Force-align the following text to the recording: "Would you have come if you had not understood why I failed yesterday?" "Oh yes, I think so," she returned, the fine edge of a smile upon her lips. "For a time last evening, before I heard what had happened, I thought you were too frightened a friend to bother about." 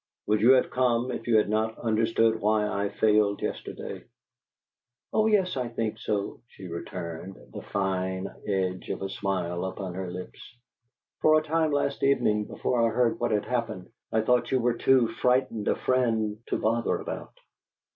"Would 0.25 0.41
you 0.41 0.53
have 0.53 0.71
come 0.71 1.11
if 1.11 1.27
you 1.27 1.37
had 1.37 1.47
not 1.47 1.77
understood 1.77 2.41
why 2.41 2.65
I 2.67 2.89
failed 2.89 3.43
yesterday?" 3.43 4.03
"Oh 5.13 5.27
yes, 5.27 5.55
I 5.57 5.67
think 5.67 5.99
so," 5.99 6.41
she 6.47 6.65
returned, 6.67 7.35
the 7.53 7.61
fine 7.61 8.27
edge 8.47 8.89
of 8.89 9.03
a 9.03 9.09
smile 9.09 9.63
upon 9.63 9.93
her 9.93 10.09
lips. 10.09 10.41
"For 11.21 11.37
a 11.37 11.43
time 11.43 11.71
last 11.71 12.01
evening, 12.01 12.45
before 12.45 12.81
I 12.81 12.91
heard 12.91 13.19
what 13.19 13.29
had 13.29 13.45
happened, 13.45 13.91
I 14.11 14.21
thought 14.21 14.51
you 14.51 14.59
were 14.59 14.73
too 14.73 15.07
frightened 15.07 15.67
a 15.67 15.75
friend 15.75 16.39
to 16.47 16.57
bother 16.57 16.95
about." 16.95 17.37